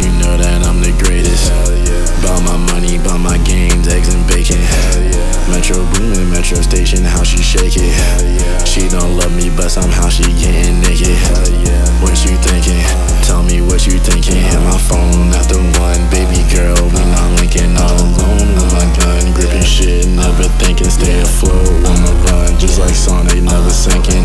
you 0.00 0.10
know 0.22 0.36
that 0.38 0.62
I'm 0.62 0.78
the 0.78 0.94
greatest. 1.02 1.50
Hell 1.50 1.74
yeah. 1.74 2.06
Buy 2.22 2.38
my 2.46 2.58
money, 2.70 2.98
buy 3.02 3.18
my 3.18 3.38
games, 3.42 3.88
eggs 3.88 4.14
and 4.14 4.22
bacon. 4.30 4.58
Hell 4.58 5.02
yeah. 5.02 5.50
Metro 5.50 5.82
boomin', 5.96 6.30
metro 6.30 6.60
station, 6.62 7.02
how 7.02 7.22
she 7.26 7.42
shake 7.42 7.74
it. 7.74 7.90
Hell 7.90 8.22
yeah. 8.22 8.62
She 8.62 8.86
don't 8.86 9.18
love 9.18 9.34
me, 9.34 9.50
but 9.50 9.70
somehow 9.74 10.08
she 10.08 10.22
getting 10.38 10.78
naked. 10.82 11.10
Hell 11.10 11.50
yeah. 11.66 11.82
What 11.98 12.14
you 12.22 12.38
thinking? 12.46 12.78
Tell 13.26 13.42
me 13.42 13.58
what 13.60 13.86
you 13.86 13.98
thinking. 13.98 14.38
Hit 14.38 14.62
my 14.62 14.78
phone 14.78 15.34
not 15.34 15.50
the 15.50 15.58
one, 15.82 16.02
baby 16.14 16.46
girl, 16.54 16.78
we 16.94 17.02
not 17.10 17.28
linking. 17.42 17.74
All 17.74 17.98
alone 17.98 18.54
with 18.54 18.70
my 18.70 18.86
gun, 19.02 19.34
gripping 19.34 19.66
shit, 19.66 20.06
never 20.06 20.46
thinking. 20.62 20.90
Stay 20.90 21.18
afloat 21.20 21.74
on 21.90 21.98
the 22.06 22.14
run, 22.30 22.54
just 22.58 22.78
like 22.78 22.94
Sonic, 22.94 23.42
never 23.42 23.74
sinking. 23.74 24.24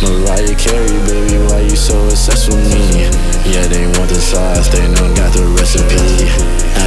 Mariah 0.00 0.56
Carey, 0.56 0.98
size, 4.32 4.72
they 4.72 4.80
know 4.96 5.08
got 5.12 5.28
the 5.36 5.44
recipe. 5.60 6.24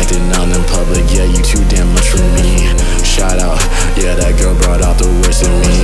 Acting 0.02 0.26
on 0.42 0.50
in 0.50 0.64
public, 0.66 1.06
yeah, 1.14 1.30
you 1.30 1.42
too 1.46 1.62
damn 1.70 1.86
much 1.94 2.10
for 2.10 2.26
me. 2.42 2.66
Shout 3.06 3.38
out, 3.38 3.62
yeah, 4.02 4.18
that 4.18 4.34
girl 4.42 4.58
brought 4.66 4.82
out 4.82 4.98
the 4.98 5.06
worst 5.22 5.46
in 5.46 5.54
me. 5.62 5.78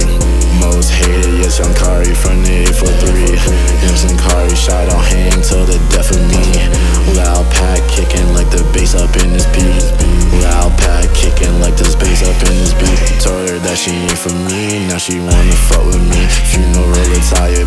Most 0.58 0.90
hated, 0.90 1.38
yes, 1.38 1.62
I'm 1.62 1.70
Kari 1.78 2.18
from 2.18 2.42
the 2.42 2.66
843. 2.74 3.38
Imps 3.86 4.04
and 4.10 4.18
Kari 4.18 4.56
shot 4.58 4.90
on 4.90 5.06
hang 5.06 5.38
till 5.46 5.66
the 5.70 5.78
death 5.94 6.10
of 6.10 6.22
me. 6.34 6.42
Loud 7.14 7.46
pack 7.54 7.82
kicking 7.94 8.26
like 8.34 8.50
the 8.50 8.66
bass 8.74 8.98
up 8.98 9.14
in 9.22 9.30
this 9.30 9.46
beat. 9.54 9.86
Loud 10.42 10.74
pack 10.82 11.14
kicking 11.14 11.62
like 11.62 11.78
the 11.78 11.86
bass 12.02 12.26
up 12.26 12.42
in 12.50 12.58
this 12.58 12.74
beat. 12.74 13.22
Told 13.22 13.46
her 13.50 13.62
that 13.62 13.78
she 13.78 13.94
ain't 13.94 14.18
for 14.18 14.34
me, 14.50 14.90
now 14.90 14.98
she 14.98 15.22
wanna 15.22 15.58
fuck 15.70 15.86
with 15.86 16.02
me. 16.10 16.22
Funeral 16.50 17.10
attire. 17.22 17.61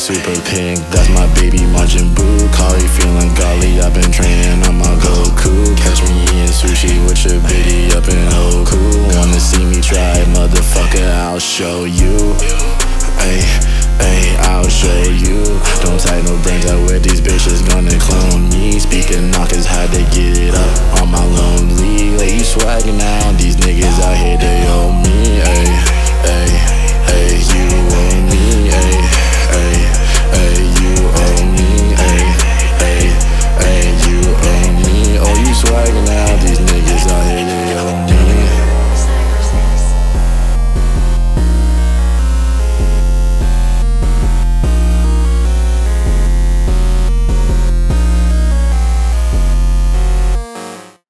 super 0.00 0.32
pink. 0.48 0.80
That's 0.88 1.12
my 1.12 1.28
baby 1.36 1.60
Majin 1.76 2.08
Buu 2.16 2.40
Call 2.56 2.72
you 2.80 2.88
feeling 2.88 3.28
golly 3.36 3.84
I've 3.84 3.92
been 3.92 4.10
training 4.10 4.64
on 4.64 4.80
my 4.80 4.96
Goku. 5.04 5.76
Catch 5.76 6.00
me 6.08 6.24
eating 6.24 6.48
sushi 6.48 6.96
with 7.04 7.20
your 7.28 7.36
baby 7.44 7.92
up 7.92 8.08
in 8.08 8.24
Hoku. 8.32 8.80
Wanna 9.14 9.38
see 9.38 9.62
me 9.62 9.82
try 9.84 10.24
motherfucker 10.32 11.04
I'll 11.28 11.38
show 11.38 11.84
you. 11.84 12.16
Ayy, 13.20 13.44
ayy, 14.00 14.36
I'll 14.48 14.72
show 14.72 15.02
you. 15.12 15.44
Don't 15.84 16.00
type 16.00 16.24
no 16.24 16.32
brains 16.40 16.64
out 16.64 16.80
where 16.88 16.98
these 16.98 17.20
bitches 17.20 17.60
gonna 17.68 17.92
clone 18.00 18.48
me. 18.48 18.79